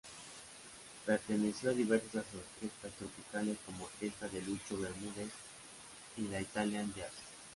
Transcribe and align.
Perteneció 1.05 1.69
a 1.69 1.73
diversas 1.73 2.25
orquestas 2.33 2.91
tropicales 2.97 3.55
como 3.67 3.85
Orquesta 3.85 4.27
de 4.29 4.41
Lucho 4.41 4.75
Bermúdez 4.79 5.29
y 6.17 6.21
La 6.23 6.41
Italian 6.41 6.91
Jazz. 6.95 7.11